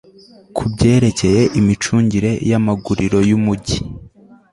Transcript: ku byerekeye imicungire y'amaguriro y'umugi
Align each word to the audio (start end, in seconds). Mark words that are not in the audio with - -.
ku 0.55 0.63
byerekeye 0.71 1.41
imicungire 1.59 2.31
y'amaguriro 2.49 3.19
y'umugi 3.29 3.77